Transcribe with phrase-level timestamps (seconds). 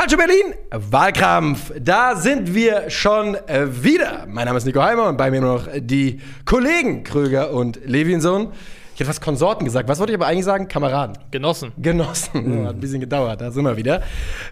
[0.00, 1.72] Calcio Berlin, Wahlkampf.
[1.78, 4.24] Da sind wir schon äh, wieder.
[4.26, 8.50] Mein Name ist Nico Heimer und bei mir noch die Kollegen Kröger und Levinson.
[8.94, 9.90] Ich hätte fast Konsorten gesagt.
[9.90, 10.68] Was wollte ich aber eigentlich sagen?
[10.68, 11.18] Kameraden.
[11.30, 11.72] Genossen.
[11.76, 12.66] Genossen.
[12.66, 14.02] Hat ein bisschen gedauert, da sind wir wieder.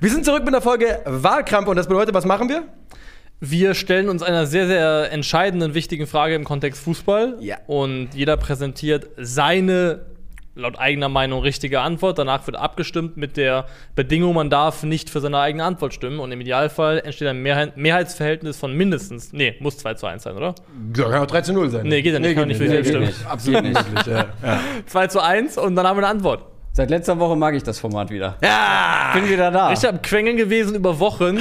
[0.02, 2.64] Wir sind zurück mit der Folge Wahlkampf und das bedeutet, was machen wir?
[3.40, 7.38] Wir stellen uns einer sehr, sehr entscheidenden, wichtigen Frage im Kontext Fußball.
[7.40, 7.56] Ja.
[7.66, 10.00] Und jeder präsentiert seine,
[10.58, 12.18] laut eigener Meinung, richtige Antwort.
[12.18, 16.18] Danach wird abgestimmt mit der Bedingung, man darf nicht für seine eigene Antwort stimmen.
[16.18, 20.36] Und im Idealfall entsteht ein Mehrheit, Mehrheitsverhältnis von mindestens, nee, muss 2 zu 1 sein,
[20.36, 20.54] oder?
[20.96, 21.86] Ja, kann auch 3 zu 0 sein.
[21.86, 23.06] Nee, geht ja nicht, kann nicht für sich geht stimmen.
[23.06, 23.26] nicht.
[23.26, 24.06] Absolut nicht.
[24.06, 24.26] Ja.
[24.42, 24.60] Ja.
[24.86, 26.42] 2 zu 1 und dann haben wir eine Antwort.
[26.72, 28.36] Seit letzter Woche mag ich das Format wieder.
[28.42, 29.10] ja.
[29.14, 29.72] Bin wieder da.
[29.72, 31.38] Ich habe Quengeln gewesen über Wochen.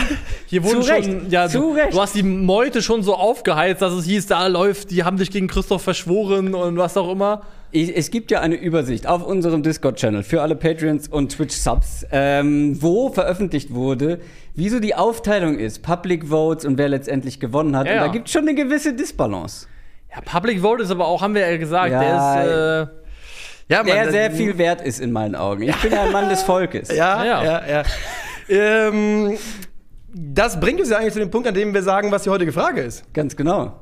[0.48, 1.06] Hier wurden Zu Recht.
[1.06, 1.94] schon, ja, Zu du, Recht.
[1.94, 5.30] du hast die Meute schon so aufgeheizt, dass es hieß, da läuft, die haben dich
[5.30, 7.42] gegen Christoph verschworen und was auch immer.
[7.72, 12.82] Ich, es gibt ja eine Übersicht auf unserem Discord-Channel für alle Patreons und Twitch-Subs, ähm,
[12.82, 14.20] wo veröffentlicht wurde,
[14.56, 17.86] wie so die Aufteilung ist, Public Votes und wer letztendlich gewonnen hat.
[17.88, 18.12] Ja, und da ja.
[18.12, 19.68] gibt es schon eine gewisse Disbalance.
[20.10, 23.84] Ja, Public Vote ist aber auch, haben wir ja gesagt, Ja, der ist, äh, ja
[23.84, 25.64] Der Mann, sehr viel wert ist in meinen Augen.
[25.64, 26.88] Ich bin ja ein Mann des Volkes.
[26.96, 27.68] Ja, ja, Ja.
[27.68, 27.84] ja.
[28.88, 29.38] ähm,
[30.14, 32.54] das bringt uns ja eigentlich zu dem Punkt, an dem wir sagen, was die heutige
[32.54, 33.14] Frage ist.
[33.14, 33.82] Ganz genau.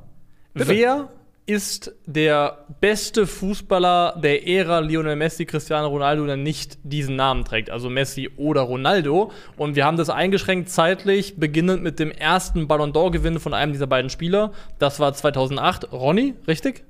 [0.56, 1.10] wer
[1.46, 7.70] ist der beste Fußballer der Ära Lionel Messi, Cristiano Ronaldo, der nicht diesen Namen trägt,
[7.70, 9.32] also Messi oder Ronaldo.
[9.56, 13.88] Und wir haben das eingeschränkt zeitlich, beginnend mit dem ersten Ballon d'Or-Gewinn von einem dieser
[13.88, 14.54] beiden Spieler.
[14.80, 15.92] Das war 2008.
[15.92, 16.84] Ronny, richtig?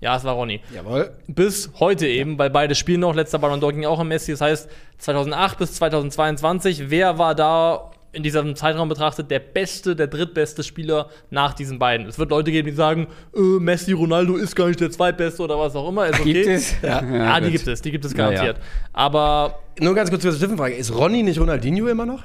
[0.00, 0.60] Ja, es war Ronny.
[0.74, 1.12] Jawohl.
[1.28, 3.14] bis heute eben, weil beide spielen noch.
[3.14, 4.32] Letzter Ballon d'Or ging auch an Messi.
[4.32, 4.68] Das heißt,
[4.98, 11.08] 2008 bis 2022, wer war da in diesem Zeitraum betrachtet der beste, der drittbeste Spieler
[11.30, 12.06] nach diesen beiden?
[12.06, 15.58] Es wird Leute geben, die sagen, äh, Messi, Ronaldo ist gar nicht der zweitbeste oder
[15.58, 16.06] was auch immer.
[16.06, 16.32] Ist okay.
[16.32, 16.74] Gibt es?
[16.82, 17.02] Ja.
[17.02, 17.52] Ja, die gut.
[17.52, 18.30] gibt es, die gibt es Na ja.
[18.30, 18.56] garantiert.
[18.92, 20.74] Aber Nur ganz kurz zur Zwischenfrage.
[20.74, 22.22] Ist Ronny nicht Ronaldinho immer noch?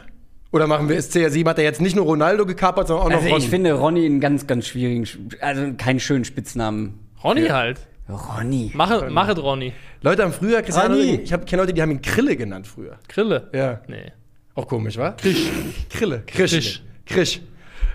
[0.52, 1.46] Oder machen wir es CR7?
[1.48, 3.44] Hat er jetzt nicht nur Ronaldo gekapert, sondern auch noch Also Ronny?
[3.44, 7.00] ich finde Ronny einen ganz, ganz schwierigen, Sch- also keinen schönen Spitznamen.
[7.24, 7.56] Ronny Ja.
[7.56, 7.80] halt.
[8.10, 8.72] Ronny.
[8.74, 9.74] Mache, machet Ronny.
[10.02, 11.22] Leute haben früher, Cristiano, Ronny.
[11.24, 12.98] ich kenne Leute, die haben ihn Krille genannt früher.
[13.10, 13.50] Krille.
[13.54, 13.82] Ja.
[13.88, 14.12] Nee.
[14.58, 15.12] Auch komisch, wa?
[15.12, 15.52] Krisch.
[15.88, 16.24] Krille.
[16.26, 16.52] Krisch.
[16.52, 16.82] Krisch.
[17.06, 17.42] Krisch.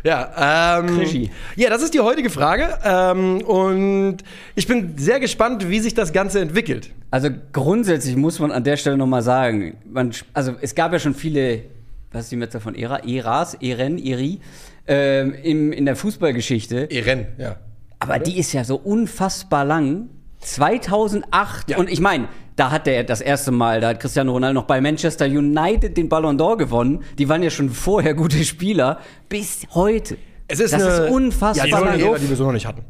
[0.05, 1.31] Ja, ähm, Krischi.
[1.57, 2.79] ja, das ist die heutige Frage.
[2.85, 4.19] Ähm, und
[4.55, 6.91] ich bin sehr gespannt, wie sich das Ganze entwickelt.
[7.11, 11.15] Also grundsätzlich muss man an der Stelle nochmal sagen, man, also es gab ja schon
[11.17, 11.65] viele,
[12.13, 12.99] was ist die Mehrzahl von Ära?
[12.99, 14.39] Eras, Eren, Eri,
[14.87, 16.85] ähm, im, in der Fußballgeschichte.
[16.91, 17.57] Eren, ja.
[17.99, 20.11] Aber die ist ja so unfassbar lang.
[20.39, 21.71] 2008.
[21.71, 21.79] Ja.
[21.79, 22.29] Und ich meine,
[22.63, 26.09] da hat der das erste Mal, da hat Cristiano Ronaldo noch bei Manchester United den
[26.09, 27.03] Ballon d'Or gewonnen.
[27.19, 29.01] Die waren ja schon vorher gute Spieler.
[29.29, 30.17] Bis heute.
[30.47, 32.01] Es ist das eine, ist unfassbar ja, die lang.
[32.01, 32.83] Ära, die wir so noch nicht hatten.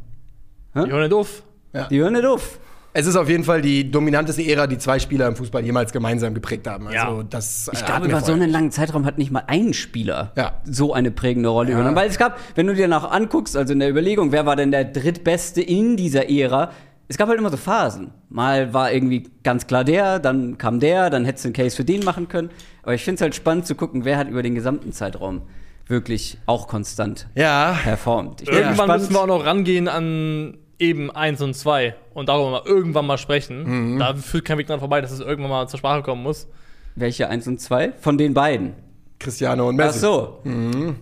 [0.74, 1.42] Die hören nicht auf.
[1.90, 2.58] Die hören auf.
[2.92, 6.34] Es ist auf jeden Fall die dominanteste Ära, die zwei Spieler im Fußball jemals gemeinsam
[6.34, 6.88] geprägt haben.
[6.88, 7.22] Also Ja.
[7.30, 10.60] das, Ich äh, glaube, über so einen langen Zeitraum hat nicht mal ein Spieler Ja.
[10.64, 11.96] so eine prägende Rolle übernommen.
[11.96, 14.70] Weil es gab, wenn du dir nach anguckst, also in der Überlegung, wer war denn
[14.70, 16.72] der drittbeste in dieser Ära,
[17.08, 18.10] es gab halt immer so Phasen.
[18.30, 21.84] Mal war irgendwie ganz klar der, dann kam der, dann hättest du einen Case für
[21.84, 22.50] den machen können.
[22.82, 25.42] Aber ich finde es halt spannend zu gucken, wer hat über den gesamten Zeitraum
[25.88, 27.76] wirklich auch konstant Ja.
[27.82, 28.40] performt.
[28.42, 29.00] Ich bin Irgendwann gespannt.
[29.02, 33.18] müssen wir auch noch rangehen an eben 1 und 2 und darüber mal irgendwann mal
[33.18, 33.94] sprechen.
[33.94, 33.98] Mhm.
[33.98, 36.48] Da führt kein Weg dran vorbei, dass es irgendwann mal zur Sprache kommen muss.
[36.94, 37.92] Welche eins und zwei?
[38.00, 38.72] Von den beiden.
[39.18, 40.00] Cristiano und Ach Messi.
[40.00, 40.40] so.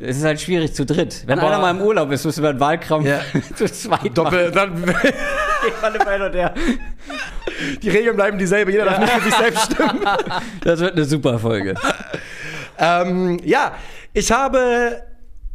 [0.00, 1.22] Es ist halt schwierig zu dritt.
[1.26, 3.20] Wenn Aber- einer mal im Urlaub ist, müssen wir einen Wahlkampf Ja.
[3.56, 4.84] zu zweit Doppel, dann,
[5.82, 6.00] machen.
[6.06, 6.54] Alle der.
[7.82, 10.00] die Regeln bleiben dieselbe, jeder darf nicht für sich selbst stimmen.
[10.64, 11.74] Das wird eine super Folge.
[12.78, 13.74] ähm, ja,
[14.12, 15.02] ich habe,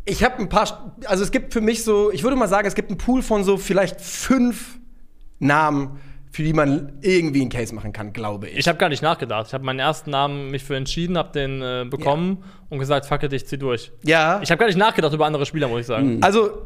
[0.05, 2.75] ich habe ein paar, also es gibt für mich so, ich würde mal sagen, es
[2.75, 4.77] gibt einen Pool von so vielleicht fünf
[5.39, 5.99] Namen,
[6.31, 8.57] für die man irgendwie einen Case machen kann, glaube ich.
[8.57, 9.47] Ich habe gar nicht nachgedacht.
[9.47, 13.23] Ich habe meinen ersten Namen mich für entschieden, habe den äh, bekommen und gesagt, fuck
[13.23, 13.91] it, ich zieh durch.
[14.03, 16.19] ja, Ich habe gar nicht nachgedacht über andere Spieler, muss ich sagen.
[16.21, 16.65] also,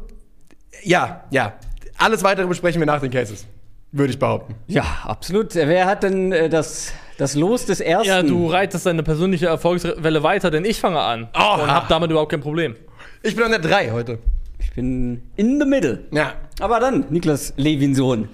[0.83, 1.53] ja, ja.
[1.99, 3.45] Alles weitere besprechen wir nach den Cases,
[3.91, 4.55] würde ich behaupten.
[4.67, 5.53] Ja, absolut.
[5.53, 8.07] Wer hat denn äh, das, das Los des ersten?
[8.07, 11.55] Ja, du reitest deine persönliche Erfolgswelle weiter, denn ich fange an Oha.
[11.55, 12.75] und habe damit überhaupt kein Problem.
[13.21, 14.19] Ich bin an der 3 heute.
[14.59, 16.05] Ich bin in the middle.
[16.11, 16.33] Ja.
[16.61, 18.29] Aber dann, Niklas Levinsohn,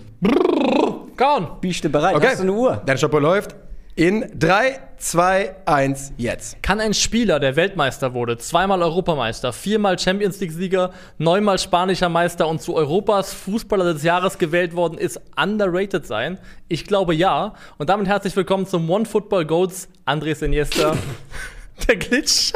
[1.18, 1.48] Gone.
[1.60, 2.16] bist du bereit?
[2.16, 2.28] Okay.
[2.28, 2.82] Hast du eine Uhr?
[2.86, 3.56] Dein Stopper läuft.
[3.98, 6.62] In 3, 2, 1, jetzt.
[6.62, 12.62] Kann ein Spieler, der Weltmeister wurde, zweimal Europameister, viermal Champions League-Sieger, neunmal spanischer Meister und
[12.62, 16.40] zu Europas Fußballer des Jahres gewählt worden ist, underrated sein?
[16.68, 17.54] Ich glaube ja.
[17.78, 20.98] Und damit herzlich willkommen zum One Football Goats, Andres Iniesta.
[21.88, 22.52] Der Glitch.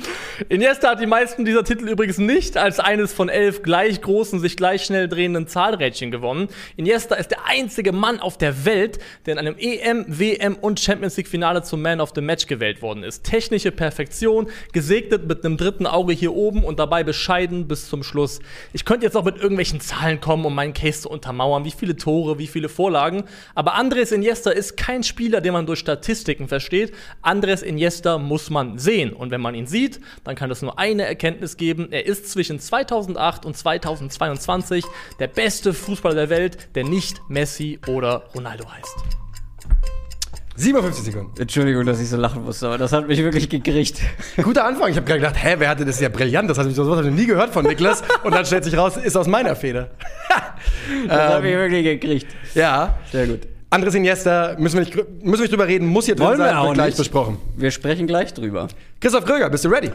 [0.48, 4.56] Iniesta hat die meisten dieser Titel übrigens nicht als eines von elf gleich großen, sich
[4.56, 6.48] gleich schnell drehenden Zahlrädchen gewonnen.
[6.76, 11.16] Iniesta ist der einzige Mann auf der Welt, der in einem EM, WM und Champions
[11.16, 13.24] League Finale zum Man of the Match gewählt worden ist.
[13.24, 18.40] Technische Perfektion, gesegnet mit einem dritten Auge hier oben und dabei bescheiden bis zum Schluss.
[18.72, 21.96] Ich könnte jetzt noch mit irgendwelchen Zahlen kommen, um meinen Case zu untermauern, wie viele
[21.96, 26.92] Tore, wie viele Vorlagen, aber Andres Iniesta ist kein Spieler, den man durch Statistiken versteht.
[27.22, 29.85] Andres Iniesta muss man sehen und wenn man ihn sieht,
[30.24, 31.88] dann kann es nur eine Erkenntnis geben.
[31.92, 34.84] Er ist zwischen 2008 und 2022
[35.18, 38.96] der beste Fußballer der Welt, der nicht Messi oder Ronaldo heißt.
[40.56, 41.40] 57 Sekunden.
[41.40, 44.00] Entschuldigung, dass ich so lachen musste, aber das hat mich wirklich gekriegt.
[44.42, 44.90] Guter Anfang.
[44.90, 45.96] Ich habe gerade gedacht, hä, wer hatte das?
[45.96, 46.48] Ist ja brillant.
[46.48, 48.02] Das habe ich so was hab ich noch nie gehört von Niklas.
[48.24, 49.90] Und dann stellt sich raus, ist aus meiner Feder.
[51.08, 52.28] Das hat mich wirklich gekriegt.
[52.54, 52.98] Ja.
[53.10, 53.40] Sehr gut.
[53.76, 56.46] Andres Iniesta, müssen wir nicht, müssen wir nicht drüber reden, muss hier drin Wollen wir
[56.46, 56.96] sein, auch wird gleich nicht.
[56.96, 57.36] besprochen.
[57.56, 58.68] Wir sprechen gleich drüber.
[59.02, 59.90] Christoph Kröger, bist du ready?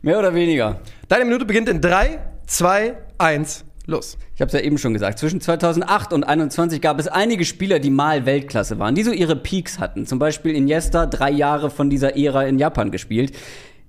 [0.00, 0.80] Mehr oder weniger.
[1.08, 4.16] Deine Minute beginnt in 3, 2, 1, los.
[4.34, 5.18] Ich habe es ja eben schon gesagt.
[5.18, 9.36] Zwischen 2008 und 2021 gab es einige Spieler, die mal Weltklasse waren, die so ihre
[9.36, 10.06] Peaks hatten.
[10.06, 13.36] Zum Beispiel Iniesta, drei Jahre von dieser Ära in Japan gespielt.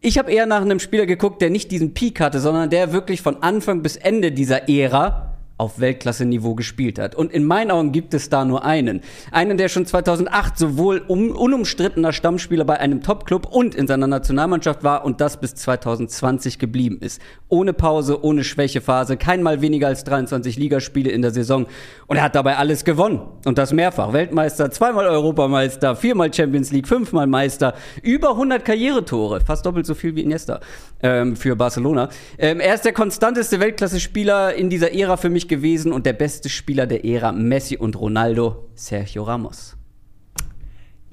[0.01, 3.21] Ich habe eher nach einem Spieler geguckt, der nicht diesen Peak hatte, sondern der wirklich
[3.21, 5.29] von Anfang bis Ende dieser Ära
[5.60, 7.16] auf Weltklasse-Niveau gespielt hat.
[7.16, 9.02] Und in meinen Augen gibt es da nur einen.
[9.32, 14.86] Einen, der schon 2008 sowohl um, unumstrittener Stammspieler bei einem Top-Club und in seiner Nationalmannschaft
[14.86, 17.22] war und das bis 2020 geblieben ist.
[17.50, 21.68] Ohne Pause, ohne Schwächephase, keinmal weniger als 23 Ligaspiele in der Saison.
[22.08, 23.20] Und er hat dabei alles gewonnen.
[23.44, 24.14] Und das mehrfach.
[24.14, 30.16] Weltmeister, zweimal Europameister, viermal Champions League, fünfmal Meister, über 100 Karrieretore, fast doppelt so viel
[30.16, 30.62] wie Iniesta
[31.04, 32.08] ähm, für Barcelona.
[32.38, 36.48] Ähm, er ist der konstanteste Weltklasse-Spieler in dieser Ära für mich gewesen und der beste
[36.50, 39.75] Spieler der Ära Messi und Ronaldo, Sergio Ramos.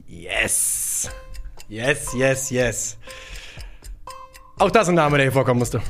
[0.06, 1.10] Yes.
[1.68, 2.98] Yes, yes, yes.
[4.58, 5.82] Auch das ein Name, der hier vorkommen musste.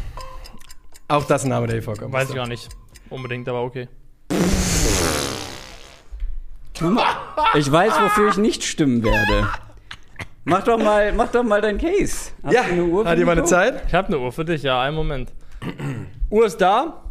[1.08, 2.36] Auch das ein Name, der hier vorkommen Weiß ich musste.
[2.38, 2.68] gar nicht.
[3.10, 3.88] Unbedingt, aber okay.
[7.54, 9.48] Ich weiß, wofür ich nicht stimmen werde.
[10.44, 12.30] Mach doch mal, mach doch mal dein Case.
[12.42, 13.46] Hast Ja, du eine Uhr für hat jemand eine?
[13.46, 13.82] Zeit?
[13.88, 15.32] Ich habe eine Uhr für dich, ja, einen Moment.
[16.30, 17.02] Uhr ist da.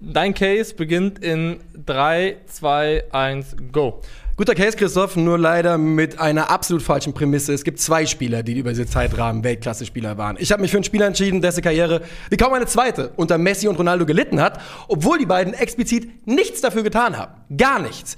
[0.00, 4.00] Dein Case beginnt in 3, 2, 1, go.
[4.38, 7.52] Guter Case, Christoph, nur leider mit einer absolut falschen Prämisse.
[7.52, 10.36] Es gibt zwei Spieler, die über diese Zeitrahmen Weltklasse-Spieler waren.
[10.38, 13.66] Ich habe mich für einen Spieler entschieden, dessen Karriere wie kaum eine zweite unter Messi
[13.66, 17.32] und Ronaldo gelitten hat, obwohl die beiden explizit nichts dafür getan haben.
[17.56, 18.16] Gar nichts.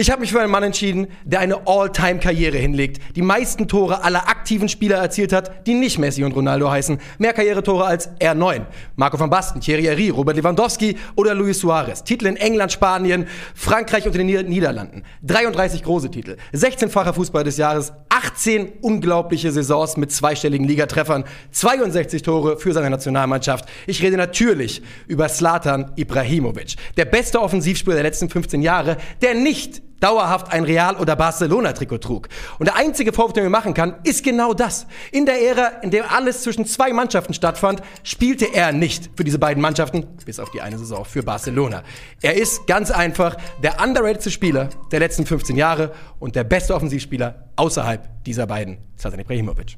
[0.00, 4.30] Ich habe mich für einen Mann entschieden, der eine All-Time-Karriere hinlegt, die meisten Tore aller
[4.30, 6.98] aktiven Spieler erzielt hat, die nicht Messi und Ronaldo heißen.
[7.18, 8.62] Mehr Karrieretore als R9.
[8.96, 12.02] Marco van Basten, Thierry Henry, Robert Lewandowski oder Luis Suarez.
[12.02, 15.02] Titel in England, Spanien, Frankreich und den Nieder Niederlanden.
[15.22, 16.36] 33 große Titel.
[16.54, 17.92] 16-facher Fußball des Jahres.
[18.08, 21.24] 18 unglaubliche Saisons mit zweistelligen Ligatreffern.
[21.52, 23.66] 62 Tore für seine Nationalmannschaft.
[23.86, 26.76] Ich rede natürlich über Zlatan Ibrahimovic.
[26.96, 32.28] Der beste Offensivspieler der letzten 15 Jahre, der nicht dauerhaft ein Real- oder Barcelona-Trikot trug.
[32.58, 34.86] Und der einzige Vorwurf, den man machen kann, ist genau das.
[35.12, 39.38] In der Ära, in der alles zwischen zwei Mannschaften stattfand, spielte er nicht für diese
[39.38, 41.82] beiden Mannschaften, bis auf die eine Saison für Barcelona.
[42.22, 47.50] Er ist ganz einfach der underratedste Spieler der letzten 15 Jahre und der beste Offensivspieler
[47.56, 49.76] außerhalb dieser beiden, Zlatan Ibrahimovic.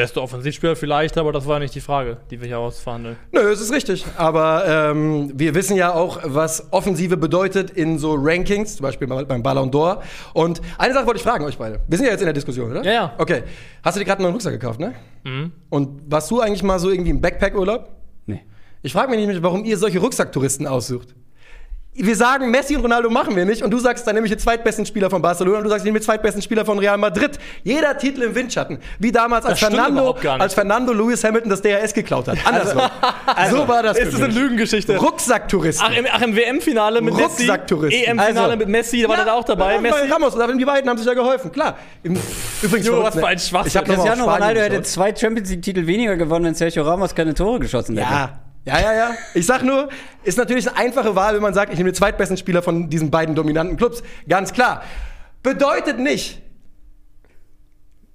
[0.00, 3.16] Beste Offensivspieler vielleicht, aber das war nicht die Frage, die wir hier ausverhandeln.
[3.32, 4.06] Nö, es ist richtig.
[4.16, 9.42] Aber ähm, wir wissen ja auch, was Offensive bedeutet in so Rankings, zum Beispiel beim
[9.42, 9.98] Ballon d'Or.
[10.32, 11.80] Und eine Sache wollte ich fragen euch beide.
[11.86, 12.82] Wir sind ja jetzt in der Diskussion, oder?
[12.82, 13.14] Ja, ja.
[13.18, 13.42] Okay.
[13.82, 14.94] Hast du dir gerade einen neuen Rucksack gekauft, ne?
[15.24, 15.52] Mhm.
[15.68, 17.90] Und warst du eigentlich mal so irgendwie im Backpack-Urlaub?
[18.24, 18.40] Nee.
[18.80, 21.14] Ich frage mich nämlich, warum ihr solche Rucksacktouristen aussucht.
[21.92, 24.86] Wir sagen, Messi und Ronaldo machen wir nicht und du sagst dann nämlich den zweitbesten
[24.86, 27.32] Spieler von Barcelona und du sagst den zweitbesten Spieler von Real Madrid.
[27.64, 28.78] Jeder Titel im Windschatten.
[29.00, 32.38] Wie damals, als Fernando, als Fernando Lewis Hamilton das DRS geklaut hat.
[32.46, 32.82] Andersrum.
[33.50, 33.98] so war das.
[33.98, 34.32] Ist das eine.
[34.32, 34.96] Lügengeschichte?
[34.98, 35.86] Rucksacktouristen.
[35.90, 38.04] Ach, im, ach, im WM-Finale mit Messi, Rucksacktouristen.
[38.04, 39.74] EM-Finale Also- mit Messi, da war Ja, der auch dabei.
[39.74, 40.08] ja, Messi.
[40.08, 41.76] Ramos, aber die beiden haben sich ja geholfen, klar.
[42.04, 42.16] Im,
[42.62, 43.68] übrigens, Jo, was für ein Schwachsinn.
[43.68, 46.84] Ich hab noch mal auf Cristiano Ronaldo hätte zwei Champions League-Titel weniger gewonnen, wenn Sergio
[46.84, 48.10] Ramos keine Tore geschossen hätte.
[48.10, 48.40] Ja.
[48.66, 49.10] Ja, ja, ja.
[49.34, 49.88] Ich sag nur,
[50.22, 53.10] ist natürlich eine einfache Wahl, wenn man sagt, ich nehme den zweitbesten Spieler von diesen
[53.10, 54.02] beiden dominanten Clubs.
[54.28, 54.82] Ganz klar.
[55.42, 56.42] Bedeutet nicht,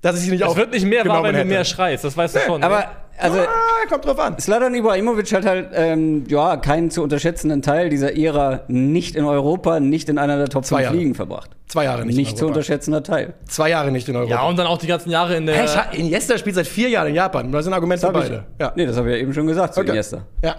[0.02, 1.50] dass ich sie nicht Es wird nicht mehr wahr, genommen wenn du hätte.
[1.50, 2.62] mehr schreist, das weißt du schon.
[2.62, 2.66] ne?
[2.68, 3.46] Aber, also, ah,
[3.90, 4.40] kommt drauf an.
[4.40, 9.80] Slatan Ibrahimovic hat halt, ähm, ja, keinen zu unterschätzenden Teil dieser Ära nicht in Europa,
[9.80, 10.96] nicht in einer der Top Zwei 5 Jahre.
[10.98, 11.52] Ligen verbracht.
[11.68, 13.34] Zwei Jahre nicht, Nicht in zu unterschätzender Teil.
[13.48, 14.32] Zwei Jahre nicht in Europa.
[14.32, 15.56] ja, und dann auch die ganzen Jahre in der.
[15.56, 17.52] Hä, Iniesta spielt seit vier Jahren in Japan.
[17.52, 18.46] Das ist ein Argument für Das hab ich, beide.
[18.60, 18.74] Ja.
[18.76, 19.90] Nee, das habe ich ja eben schon gesagt zu Okay.
[19.92, 20.26] Iniesta.
[20.44, 20.56] Ja.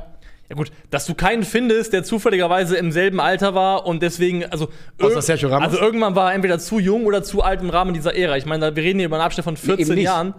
[0.49, 4.69] Ja gut, dass du keinen findest, der zufälligerweise im selben Alter war und deswegen, also,
[5.03, 5.73] Außer irg- Sergio Ramos?
[5.73, 8.37] also irgendwann war er entweder zu jung oder zu alt im Rahmen dieser Ära.
[8.37, 10.05] Ich meine, wir reden hier über einen Abschnitt von 14 nicht.
[10.05, 10.35] Jahren.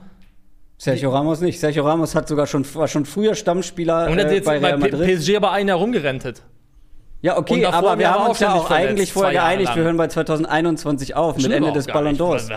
[0.78, 1.60] Sergio Ramos nicht.
[1.60, 4.68] Sergio Ramos hat sogar schon, war schon früher Stammspieler Und hat äh, jetzt bei bei,
[4.70, 5.20] Real Madrid.
[5.20, 6.44] PSG aber ein Jahr rumgerentet.
[7.20, 11.16] Ja, okay, aber wir haben uns ja auch eigentlich vorher geeinigt, wir hören bei 2021
[11.16, 12.48] auf mit Ende des Ballon d'Ors.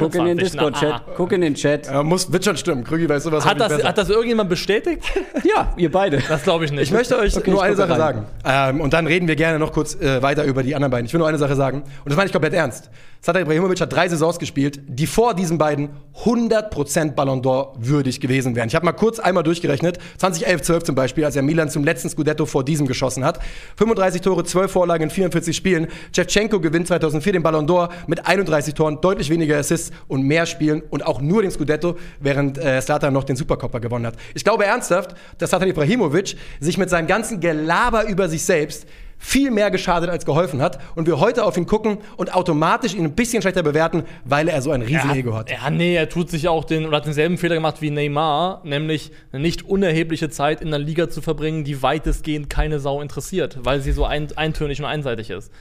[0.00, 0.54] Guck in den 21?
[0.54, 0.92] Na, Discord-Chat.
[0.92, 1.02] ah.
[1.16, 1.86] Guck in den Chat.
[1.86, 2.82] Ja, muss, wird schon stimmen.
[2.82, 5.04] Krügi weiß sowas Hat das, hat das irgendjemand bestätigt?
[5.44, 6.18] Ja, ihr beide.
[6.28, 6.82] Das glaube ich nicht.
[6.82, 7.98] Ich möchte euch Okay, nur eine Sache rein.
[7.98, 8.26] sagen.
[8.44, 11.06] Ähm, und dann reden wir gerne noch kurz äh, weiter über die anderen beiden.
[11.06, 11.82] Ich will nur eine Sache sagen.
[11.82, 12.90] Und das meine ich komplett ernst.
[13.22, 15.90] Zlatan Ibrahimovic hat drei Saisons gespielt, die vor diesen beiden
[16.24, 18.66] 100% Ballon d'Or würdig gewesen wären.
[18.66, 20.00] Ich habe mal kurz einmal durchgerechnet.
[20.18, 23.38] 2011, 12 zum Beispiel, als er Milan zum letzten Scudetto vor diesem geschossen hat.
[23.76, 25.86] 35 Tore, 12 Vorlagen in 44 Spielen.
[26.12, 30.82] Shevchenko gewinnt 2004 den Ballon d'Or mit 31 Toren, deutlich weniger Assists und mehr Spielen
[30.90, 34.16] und auch nur den Scudetto, während äh, noch den Supercopper gewonnen hat.
[34.34, 38.84] Ich glaube ernsthaft, dass Zlatan Ibrahimovic sich mit seinem ganzen Gelaber über sich selbst
[39.24, 43.04] viel mehr geschadet als geholfen hat und wir heute auf ihn gucken und automatisch ihn
[43.04, 45.48] ein bisschen schlechter bewerten, weil er so ein Riesenego hat.
[45.48, 49.12] Ja, nee, er tut sich auch den, oder hat denselben Fehler gemacht wie Neymar, nämlich
[49.30, 53.80] eine nicht unerhebliche Zeit in einer Liga zu verbringen, die weitestgehend keine Sau interessiert, weil
[53.80, 55.52] sie so ein, eintönig und einseitig ist.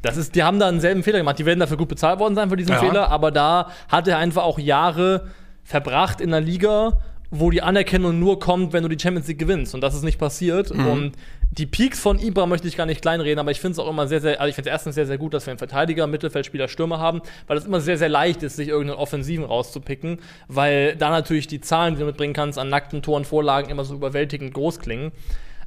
[0.00, 1.38] Das ist, die haben da denselben Fehler gemacht.
[1.38, 2.78] Die werden dafür gut bezahlt worden sein für diesen Ja.
[2.78, 5.26] Fehler, aber da hat er einfach auch Jahre
[5.64, 6.94] verbracht in einer Liga,
[7.38, 9.74] wo die Anerkennung nur kommt, wenn du die Champions League gewinnst.
[9.74, 10.70] Und das ist nicht passiert.
[10.70, 11.12] Und
[11.50, 14.06] die Peaks von Ibra möchte ich gar nicht kleinreden, aber ich finde es auch immer
[14.08, 16.68] sehr, sehr, also ich finde es erstens sehr, sehr gut, dass wir einen Verteidiger, Mittelfeldspieler,
[16.68, 21.10] Stürmer haben, weil es immer sehr, sehr leicht ist, sich irgendeinen Offensiven rauszupicken, weil da
[21.10, 24.80] natürlich die Zahlen, die du mitbringen kannst, an nackten Toren, Vorlagen immer so überwältigend groß
[24.80, 25.12] klingen.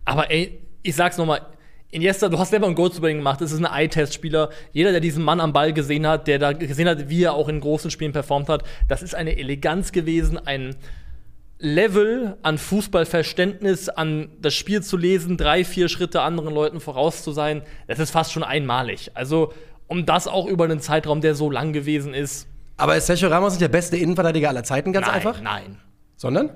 [0.05, 1.41] Aber ey, ich sag's nochmal,
[1.91, 4.49] Iniesta, du hast selber ein Goal-Scoring gemacht, das ist ein Eye-Test-Spieler.
[4.73, 7.49] Jeder, der diesen Mann am Ball gesehen hat, der da gesehen hat, wie er auch
[7.49, 10.75] in großen Spielen performt hat, das ist eine Eleganz gewesen, ein
[11.59, 17.33] Level an Fußballverständnis, an das Spiel zu lesen, drei, vier Schritte anderen Leuten voraus zu
[17.33, 19.11] sein, das ist fast schon einmalig.
[19.13, 19.53] Also,
[19.87, 22.47] um das auch über einen Zeitraum, der so lang gewesen ist.
[22.77, 25.41] Aber ist Sergio Ramos nicht der beste Innenverteidiger aller Zeiten, ganz nein, einfach?
[25.41, 25.77] Nein.
[26.15, 26.51] Sondern?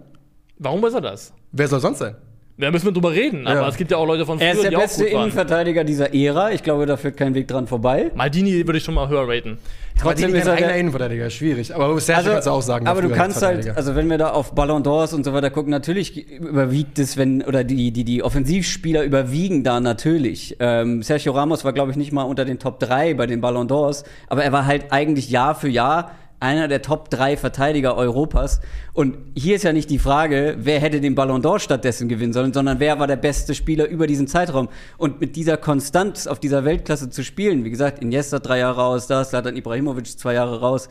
[0.57, 1.33] Warum ist er das?
[1.51, 2.15] Wer soll sonst sein?
[2.55, 3.67] Da müssen wir drüber reden, aber Ja.
[3.67, 5.05] es gibt ja auch Leute von früher, Er ist der die auch beste.
[5.05, 6.51] Innenverteidiger dieser Ära.
[6.51, 8.11] Ich glaube, da führt kein Weg dran vorbei.
[8.13, 9.57] Maldini würde ich schon mal höher raten.
[9.99, 11.73] Trotzdem Trotzdem ist er er eigener der, Innenverteidiger, schwierig.
[11.73, 12.87] Aber Sergio kannst du auch sagen.
[12.87, 15.71] aber du kannst halt, also wenn wir da auf Ballon d'Ors und so weiter gucken,
[15.71, 20.55] natürlich überwiegt es, wenn, oder die, die, die Offensivspieler überwiegen da natürlich.
[20.59, 23.67] Ähm, Sergio Ramos war, glaube ich, nicht mal unter den Top 3 bei den Ballon
[23.67, 26.11] d'Ors, aber er war halt eigentlich Jahr für Jahr
[26.43, 28.59] einer der Top 3 Verteidiger Europas.
[28.93, 32.53] Und hier ist ja nicht die Frage, wer hätte den Ballon d'Or stattdessen gewinnen sollen,
[32.53, 34.69] sondern wer war der beste Spieler über diesen Zeitraum.
[34.97, 39.07] Und mit dieser Konstanz auf dieser Weltklasse zu spielen, wie gesagt, Iniesta drei Jahre raus,
[39.07, 40.89] da Zlatan Ibrahimovic zwei Jahre raus.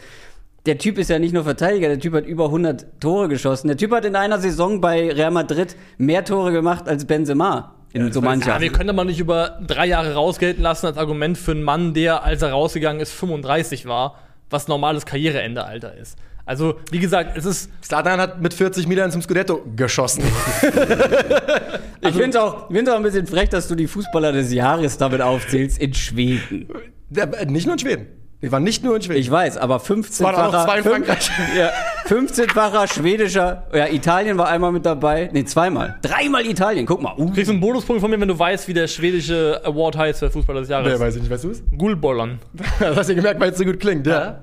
[0.64, 3.68] Der Typ ist ja nicht nur Verteidiger, der Typ hat über 100 Tore geschossen.
[3.68, 7.75] Der Typ hat in einer Saison bei Real Madrid mehr Tore gemacht als Benzema.
[7.92, 8.54] In so mancher.
[8.54, 11.92] Ja, wir können aber nicht über drei Jahre rausgelten lassen als Argument für einen Mann,
[11.92, 14.16] der, als er rausgegangen ist, 35 war,
[14.52, 16.16] was normales Karriereendealter ist.
[16.44, 20.25] Also, wie gesagt, es ist Zlatan hat mit 40 Milan zum Scudetto geschossen.
[22.00, 24.52] ich finde es auch, ich find's auch ein bisschen frech, dass du die Fußballer des
[24.52, 26.68] Jahres damit aufzählst in Schweden.
[27.11, 28.06] Der, nicht nur in Schweden.
[28.43, 29.21] Die waren nicht nur in Schweden.
[29.21, 31.31] Ich weiß, aber 15 waren auch noch zwei in Frankreich.
[31.57, 31.71] Ja,
[32.09, 35.31] 15-facher schwedischer, ja, Italien war einmal mit dabei.
[35.33, 35.97] Nee, zweimal.
[36.03, 37.15] Dreimal Italien, guck mal.
[37.17, 37.27] Uh.
[37.27, 40.31] Du kriegst einen Bonuspunkt von mir, wenn du weißt, wie der schwedische Award heißt für
[40.31, 40.99] Fußballer des Nee, Jahres.
[40.99, 41.63] weiß ich nicht, weißt du es?
[41.79, 42.41] Gulbollon.
[42.81, 44.13] Das hast du gemerkt, weil es so gut klingt, ja.
[44.21, 44.43] Ja.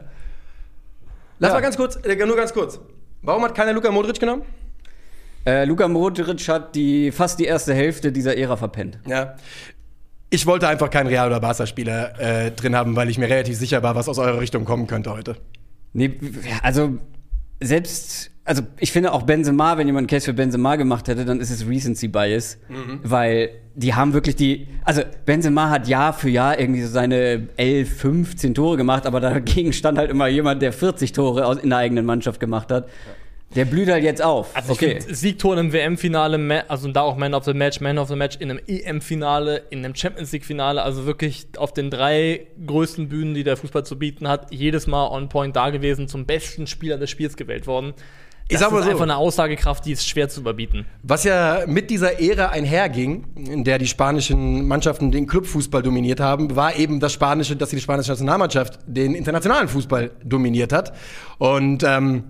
[1.40, 1.56] Lass Ja.
[1.56, 2.80] mal ganz kurz, äh, nur ganz kurz.
[3.22, 4.44] Warum hat keiner Luka Modric genommen?
[5.46, 9.00] Äh, Luka Modric hat die, fast die erste Hälfte dieser Ära verpennt.
[9.06, 9.36] Ja.
[10.30, 13.82] Ich wollte einfach keinen Real- oder Barca-Spieler äh, drin haben, weil ich mir relativ sicher
[13.82, 15.38] war, was aus eurer Richtung kommen könnte heute.
[15.94, 17.00] Nee, ja, also
[17.60, 21.40] selbst, also ich finde auch Benzema, wenn jemand einen Case für Benzema gemacht hätte, dann
[21.40, 22.58] ist es Recency Bias,
[23.04, 27.98] weil die haben wirklich die, also Benzema hat Jahr für Jahr irgendwie so seine 11,
[27.98, 32.06] 15 Tore gemacht, aber dagegen stand halt immer jemand, der 40 Tore in der eigenen
[32.06, 32.88] Mannschaft gemacht hat.
[33.56, 34.56] Der blüht halt jetzt auf.
[34.56, 38.08] Also ich finde Siegtor einem WM-Finale, also da auch Man of the Match, Man of
[38.08, 43.10] the Match in einem EM-Finale, in einem Champions League-Finale, also wirklich auf den drei größten
[43.10, 46.68] Bühnen, die der Fußball zu bieten hat, jedes Mal on point da gewesen, zum besten
[46.68, 47.94] Spieler des Spiels gewählt worden.
[48.50, 48.92] Das sag mal ist so.
[48.92, 50.86] einfach eine Aussagekraft, die ist schwer zu überbieten.
[51.04, 56.56] Was ja mit dieser Ära einherging, in der die spanischen Mannschaften den Clubfußball dominiert haben,
[56.56, 60.94] war eben das spanische, dass die spanische Nationalmannschaft den internationalen Fußball dominiert hat.
[61.38, 62.24] Und ähm,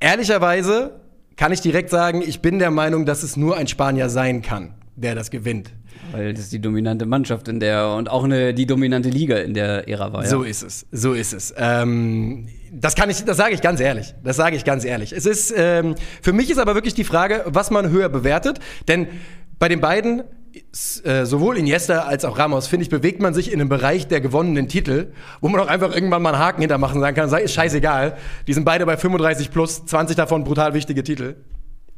[0.00, 1.00] ehrlicherweise
[1.36, 4.74] kann ich direkt sagen, ich bin der Meinung, dass es nur ein Spanier sein kann,
[4.96, 5.72] der das gewinnt.
[6.12, 9.88] Weil das die dominante Mannschaft in der und auch eine, die dominante Liga in der
[9.88, 10.24] Ära war.
[10.24, 10.28] Ja.
[10.28, 11.54] So ist es, so ist es.
[11.56, 14.14] Ähm, das kann ich, das sage ich ganz ehrlich.
[14.24, 15.12] Das sage ich ganz ehrlich.
[15.12, 18.58] Es ist, ähm, für mich ist aber wirklich die Frage, was man höher bewertet.
[18.88, 19.06] Denn
[19.58, 20.24] bei den beiden
[20.72, 24.68] sowohl Iniesta als auch Ramos, finde ich, bewegt man sich in einem Bereich der gewonnenen
[24.68, 27.54] Titel, wo man auch einfach irgendwann mal einen Haken hintermachen und sagen kann, sei ist
[27.54, 28.16] scheißegal.
[28.46, 31.36] Die sind beide bei 35 plus, 20 davon brutal wichtige Titel.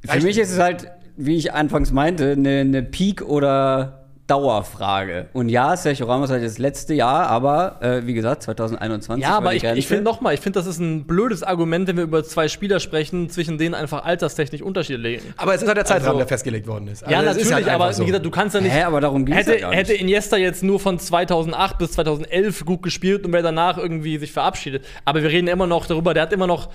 [0.04, 4.01] Für mich ist es halt, wie ich anfangs meinte, eine, eine Peak- oder
[4.32, 5.26] Dauerfrage.
[5.32, 9.22] Und ja, Sergio Ramos hat das letzte Jahr, aber äh, wie gesagt, 2021.
[9.22, 11.86] Ja, war aber die ich, ich finde nochmal, ich finde, das ist ein blödes Argument,
[11.88, 15.22] wenn wir über zwei Spieler sprechen, zwischen denen einfach alterstechnisch Unterschiede liegen.
[15.36, 17.02] Aber es ist halt der Zeitrahmen, Also- der festgelegt worden ist.
[17.02, 18.02] Ja, Also ist natürlich, halt aber so.
[18.02, 18.72] wie gesagt, du kannst ja nicht.
[18.72, 19.78] Hä, aber darum ging's hätte, ja nicht.
[19.78, 24.32] hätte Iniesta jetzt nur von 2008 bis 2011 gut gespielt und wäre danach irgendwie sich
[24.32, 24.84] verabschiedet.
[25.04, 26.70] Aber wir reden immer noch darüber, der hat immer noch.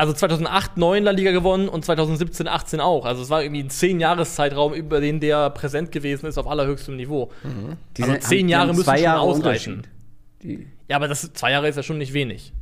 [0.00, 3.04] Also 2008 9 La Liga gewonnen und 2017 18 auch.
[3.04, 6.46] Also es war irgendwie ein 10 Jahres Zeitraum, über den der präsent gewesen ist auf
[6.46, 7.30] allerhöchstem Niveau.
[7.96, 9.86] Die also sind- zehn haben- die Jahre müssen zwei schon Jahre ausreichen.
[10.42, 12.52] Die, Ja, aber das zwei Jahre ist ja schon nicht wenig.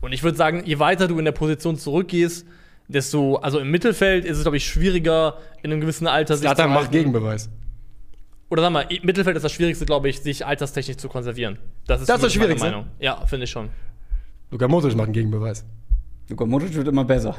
[0.00, 2.44] Und ich würde sagen, je weiter du in der Position zurückgehst,
[2.88, 6.64] desto, also im Mittelfeld ist es, glaube ich, schwieriger, in einem gewissen Alter sich Zlatan
[6.64, 6.92] zu macht halten.
[6.92, 7.48] Gegenbeweis.
[8.50, 11.58] Oder sag mal, im Mittelfeld ist das Schwierigste, glaube ich, sich alterstechnisch zu konservieren.
[11.86, 12.68] Das ist, Das ist das meine Schwierigste?
[12.70, 12.86] Meinung.
[12.98, 13.70] Ja, finde ich schon.
[14.50, 15.64] Luka Modric macht einen Gegenbeweis.
[16.32, 17.36] Luka Modric wird immer besser.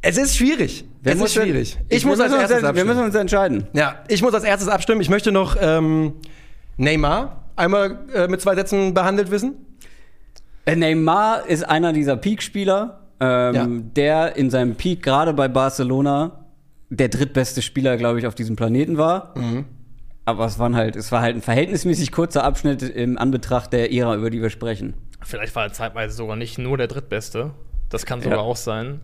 [0.00, 0.84] Es ist schwierig.
[1.02, 1.78] Wer es ist denn- schwierig.
[1.88, 2.88] Ich muss wir als müssen uns erstes jetzt- Wir abstimmen.
[2.88, 3.66] müssen uns entscheiden.
[3.72, 5.00] Ja, ich muss als erstes abstimmen.
[5.00, 6.14] Ich möchte noch ähm,
[6.76, 9.54] Neymar einmal äh, mit zwei Sätzen behandelt wissen.
[10.66, 13.66] Äh, Neymar ist einer dieser Peak-Spieler, ähm, Ja.
[13.96, 16.44] der in seinem Peak gerade bei Barcelona
[16.90, 19.34] der drittbeste Spieler, glaube ich, auf diesem Planeten war.
[19.36, 19.64] Mhm.
[20.24, 24.14] Aber es, waren halt, es war halt ein verhältnismäßig kurzer Abschnitt im Anbetracht der Ära,
[24.14, 24.94] über die wir sprechen.
[25.28, 27.50] Vielleicht war er zeitweise sogar nicht nur der Drittbeste.
[27.90, 28.44] Das kann sogar Ja.
[28.44, 29.00] auch sein.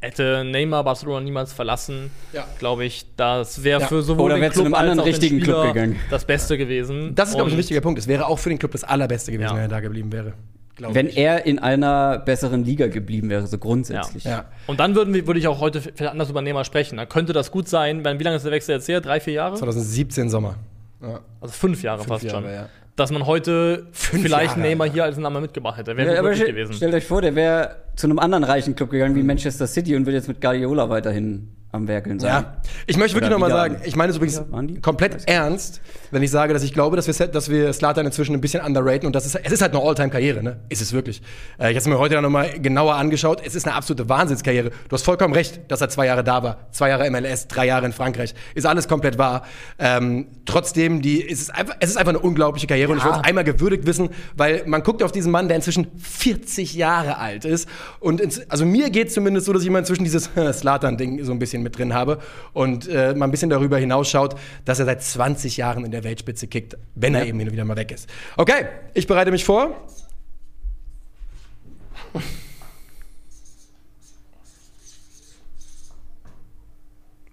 [0.00, 2.44] Hätte Neymar Barcelona niemals verlassen, Ja.
[2.58, 3.86] glaube ich, das wäre Ja.
[3.86, 5.96] für sowohl Oder den wäre zu Club einem anderen als auch den richtigen Club gegangen.
[6.10, 7.14] das Beste gewesen.
[7.14, 7.98] Das ist, glaube ich, ein wichtiger Punkt.
[8.00, 9.54] Es wäre auch für den Club das Allerbeste gewesen, Ja.
[9.54, 10.32] wenn er da geblieben wäre.
[10.78, 11.16] Wenn ich.
[11.18, 14.24] er in einer besseren Liga geblieben wäre, so grundsätzlich.
[14.24, 14.46] Ja.
[14.66, 16.96] Und dann würden wir, würde ich auch heute vielleicht anders über Neymar sprechen.
[16.96, 19.00] Dann könnte das gut sein, wenn, wie lange ist der Wechsel jetzt her?
[19.00, 19.54] Drei, vier Jahre?
[19.56, 20.56] 2017 Sommer.
[21.00, 21.20] Ja.
[21.40, 22.52] Also fünf Jahre Fünf fast Jahre, schon.
[22.52, 22.68] ja.
[22.96, 25.96] Dass man heute Fünf vielleicht Jahre, Neymar hier als Name mitgebracht hätte.
[25.96, 26.74] Wäre Ja, möglich gewesen.
[26.74, 30.04] stellt euch vor, der wäre zu einem anderen reichen Club gegangen wie Manchester City und
[30.04, 32.30] wird jetzt mit Guardiola weiterhin am Werkeln sein.
[32.30, 36.30] Ja, ich möchte wirklich nochmal sagen, ich meine es übrigens Ja, komplett ernst, wenn ich
[36.30, 39.24] sage, dass ich glaube, dass wir, dass wir Slatan inzwischen ein bisschen underraten und das
[39.24, 40.60] ist, es ist halt eine All-Time-Karriere, ne?
[40.68, 41.22] Ist es wirklich.
[41.58, 43.40] Äh, ich habe es mir heute dann nochmal genauer angeschaut.
[43.44, 44.70] Es ist eine absolute Wahnsinnskarriere.
[44.70, 46.68] Du hast vollkommen recht, dass er zwei Jahre da war.
[46.72, 48.34] Zwei Jahre MLS, drei Jahre in Frankreich.
[48.54, 49.44] Ist alles komplett wahr.
[49.78, 53.08] Ähm, trotzdem, die, es, ist einfach, es ist einfach eine unglaubliche Karriere und ich Ja.
[53.10, 57.16] wollte es einmal gewürdigt wissen, weil man guckt auf diesen Mann, der inzwischen 40 Jahre
[57.16, 57.66] alt ist.
[57.98, 61.32] Und ins, also mir geht es zumindest so, dass ich immer inzwischen dieses Slatan-Ding so
[61.32, 62.18] ein bisschen mit drin habe
[62.52, 66.46] und äh, mal ein bisschen darüber hinausschaut, dass er seit 20 Jahren in der Weltspitze
[66.46, 68.08] kickt, wenn er eben hin und wieder mal weg ist.
[68.36, 69.86] Okay, ich bereite mich vor.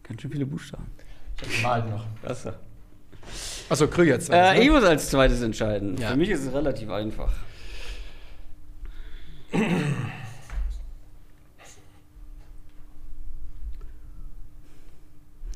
[0.04, 0.88] Ganz schön viele Buchstaben.
[1.62, 2.06] Mal noch.
[2.24, 2.56] Klasse.
[3.70, 4.30] Achso, Krüger jetzt.
[4.32, 5.98] Äh, ich muss als zweites entscheiden.
[5.98, 6.10] Ja.
[6.10, 7.32] Für mich ist es relativ einfach.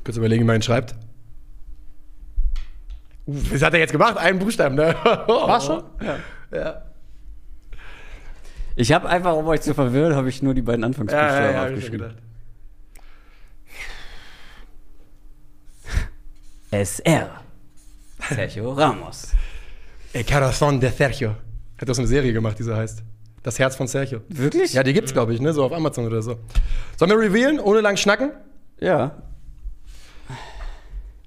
[0.04, 0.94] Kurz überlegen, wie man ihn schreibt.
[3.26, 4.18] Was hat er jetzt gemacht?
[4.18, 4.94] Einen Buchstaben, ne?
[5.04, 5.82] War schon?
[6.02, 6.18] Ja.
[6.56, 6.82] ja.
[8.76, 11.64] Ich habe einfach, um euch zu verwirren, habe ich nur die beiden Anfangsbuchstaben ja, ja,
[11.64, 11.98] aufgeschrieben.
[12.00, 12.16] gedacht.
[16.70, 17.40] SR.
[18.28, 19.32] Sergio Ramos.
[20.12, 21.36] El Corazón de Sergio.
[21.78, 23.02] Hat doch so eine Serie gemacht, die so heißt.
[23.42, 24.22] Das Herz von Sergio.
[24.28, 24.72] Wirklich?
[24.72, 25.52] Ja, die gibt's, glaube ich, ne?
[25.52, 26.38] So auf Amazon oder so.
[26.96, 28.32] Sollen wir revealen, ohne lang schnacken?
[28.80, 29.22] Ja.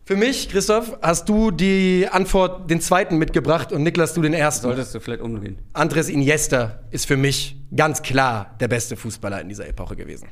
[0.08, 4.62] Für mich, Christoph, hast du die Antwort, den zweiten mitgebracht und Niklas, du den ersten.
[4.62, 5.58] Solltest du vielleicht umdrehen.
[5.74, 10.30] Andres Iniesta ist für mich ganz klar der beste Fußballer in dieser Epoche gewesen.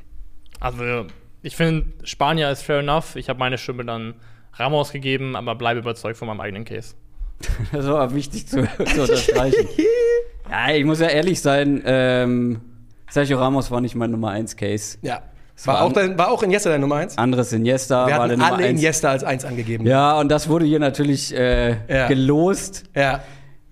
[0.60, 1.04] Also,
[1.42, 3.16] ich finde, Spanier ist fair enough.
[3.16, 4.14] Ich habe meine Stimme dann
[4.54, 6.94] Ramos gegeben, aber bleibe überzeugt von meinem eigenen Case.
[7.70, 9.68] Das war wichtig zu, zu unterstreichen.
[10.50, 12.62] ja, ich muss ja ehrlich sein, ähm,
[13.10, 14.96] Sergio Ramos war nicht mein Nummer 1 Case.
[15.02, 15.22] Ja.
[15.64, 17.16] War, war auch dein, war auch Iniesta dein Nummer eins?
[17.16, 18.78] Anderes Iniesta Wir war der hatten Nummer alle 1.
[18.78, 19.86] Iniesta als eins angegeben.
[19.86, 22.08] Ja, und das wurde hier natürlich äh, Ja.
[22.08, 22.84] gelost.
[22.94, 23.20] ja.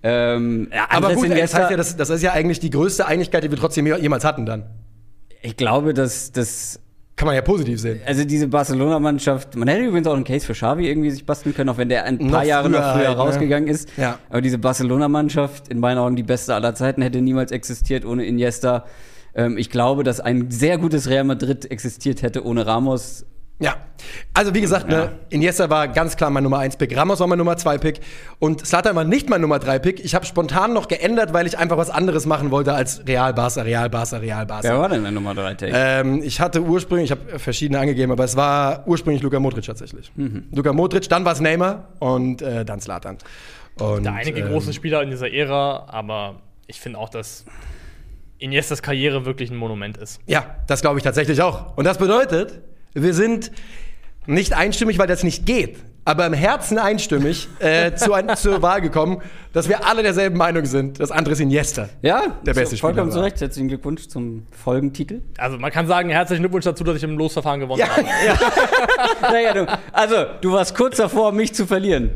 [0.03, 2.69] Ähm, ja, Aber Andres gut, das Iniesta, heißt ja, das, das ist ja eigentlich die
[2.69, 4.65] größte Einigkeit, die wir trotzdem jemals hatten dann.
[5.41, 6.79] ich glaube, dass das
[7.15, 8.01] Kann man ja positiv sehen.
[8.05, 11.69] also diese Barcelona-Mannschaft, man hätte übrigens auch einen Case für Xavi irgendwie sich basteln können,
[11.69, 13.23] auch wenn der ein paar Noch Jahre noch früher früher halt, ne?
[13.23, 13.89] rausgegangen ist.
[13.97, 14.19] Ja.
[14.29, 18.85] Aber diese Barcelona-Mannschaft, in meinen Augen die beste aller Zeiten, hätte niemals existiert ohne Iniesta.
[19.35, 23.25] Ähm, ich glaube, dass ein sehr gutes Real Madrid existiert hätte ohne Ramos.
[23.59, 23.75] Ja,
[24.33, 27.37] also wie gesagt, ne, Iniesta war ganz klar mein Nummer 1 Pick, Ramos war mein
[27.37, 28.01] Nummer 2 Pick
[28.37, 30.03] und Slatan war nicht mein Nummer 3 Pick.
[30.03, 33.61] Ich habe spontan noch geändert, weil ich einfach was anderes machen wollte als Real Barca,
[33.61, 34.67] Real Barca, Real Barca.
[34.67, 35.71] Wer war denn der Nummer 3 Take?
[35.73, 40.11] Ähm, ich hatte ursprünglich, ich habe verschiedene angegeben, aber es war ursprünglich Luka Modric tatsächlich.
[40.15, 40.49] Mhm.
[40.51, 43.19] Luka Modric, dann war es Neymar und äh, dann Slatan.
[43.79, 47.45] Und, Da einige ähm, große Spieler in dieser Ära, aber ich finde auch, dass
[48.37, 50.19] Iniestas Karriere wirklich ein Monument ist.
[50.25, 51.77] Ja, das glaube ich tatsächlich auch.
[51.77, 52.61] Und das bedeutet,
[52.93, 53.51] wir sind
[54.25, 58.81] nicht einstimmig, weil das nicht geht, aber im Herzen einstimmig äh, zu ein, zur Wahl
[58.81, 59.21] gekommen,
[59.53, 61.89] dass wir alle derselben Meinung sind, dass Andres Iniesta.
[62.01, 63.25] ja, der ist beste Vollkommen Spieler zu war.
[63.25, 63.41] Recht.
[63.41, 65.21] Herzlichen Glückwunsch zum Folgentitel.
[65.37, 68.07] Also man kann sagen, herzlichen Glückwunsch dazu, dass ich im Losverfahren gewonnen Ja, habe.
[69.21, 72.11] naja, du, also, du warst kurz davor, mich zu verlieren.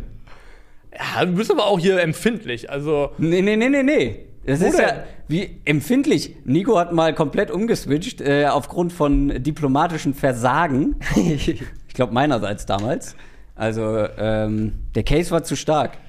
[0.91, 2.69] Ja, du bist aber auch hier empfindlich.
[2.69, 4.25] Also Nee, nee, nee, nee, nee.
[4.49, 4.87] Das Wo ist denn?
[4.87, 6.35] ja wie empfindlich.
[6.43, 10.95] Nico hat mal komplett umgeswitcht äh, aufgrund von diplomatischen Versagen.
[11.15, 13.15] ich glaube meinerseits damals.
[13.53, 15.99] Also ähm, der Case war zu stark.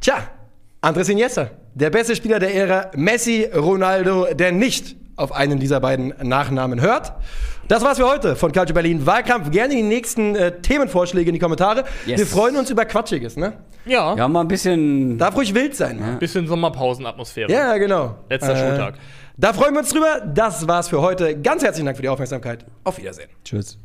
[0.00, 0.30] Tja,
[0.80, 6.12] Andres Iniesta, der beste Spieler der Ära, Messi, Ronaldo, der nicht auf einen dieser beiden
[6.22, 7.12] Nachnamen hört.
[7.68, 9.50] Das war's für heute von Culture Berlin Wahlkampf.
[9.50, 11.84] Gerne die nächsten äh, Themenvorschläge in die Kommentare.
[12.06, 12.18] Yes.
[12.18, 13.54] Wir freuen uns über Quatschiges, ne?
[13.86, 15.16] ja, Ja, mal ein bisschen.
[15.16, 15.96] Darf ruhig wild sein.
[15.98, 16.16] ne?
[16.18, 17.50] bisschen Sommerpausenatmosphäre.
[17.50, 18.16] Ja, genau.
[18.28, 18.94] Letzter Schultag.
[19.36, 20.20] Da freuen wir uns drüber.
[20.34, 21.40] Das war's für heute.
[21.40, 22.66] Ganz herzlichen Dank für die Aufmerksamkeit.
[22.84, 23.30] Auf Wiedersehen.
[23.44, 23.78] Tschüss.